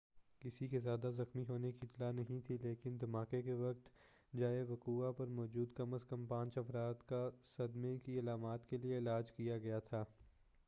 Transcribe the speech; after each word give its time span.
کسی 0.41 0.67
کے 0.67 0.79
زیادہ 0.79 1.09
زخمی 1.17 1.43
ہونے 1.49 1.71
کی 1.71 1.79
اطلاع 1.83 2.11
نہیں 2.11 2.39
تھی 2.47 2.57
لیکن 2.61 2.97
دھماکے 3.01 3.41
کے 3.41 3.53
وقت 3.53 3.89
جائے 4.33 4.63
وقوع 4.63 5.11
پر 5.11 5.27
موجود 5.39 5.73
کم 5.73 5.93
از 5.93 6.05
کم 6.09 6.25
پانچ 6.25 6.57
افراد 6.57 7.03
کا 7.05 7.29
صدمے 7.57 7.97
کی 7.97 8.17
علامات 8.19 8.67
کیلئے 8.69 8.97
علاج 8.97 9.31
کیا 9.31 9.57
گیا 9.57 9.79
تھا 9.79 10.03